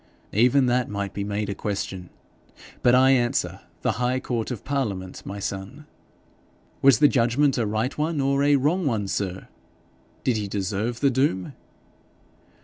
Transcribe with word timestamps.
'Even 0.33 0.65
that 0.65 0.89
might 0.89 1.13
be 1.13 1.23
made 1.23 1.47
a 1.47 1.53
question; 1.53 2.09
but 2.81 2.95
I 2.95 3.11
answer, 3.11 3.59
the 3.83 3.91
High 4.01 4.19
Court 4.19 4.49
of 4.49 4.63
Parliament, 4.65 5.23
my 5.27 5.37
son.' 5.37 5.85
'Was 6.81 6.97
the 6.97 7.07
judgment 7.07 7.55
a 7.59 7.67
right 7.67 7.95
one 7.95 8.19
or 8.19 8.41
a 8.41 8.55
wrong, 8.55 9.05
sir? 9.07 9.47
Did 10.23 10.37
he 10.37 10.47
deserve 10.47 11.01
the 11.01 11.11
doom?' 11.11 11.53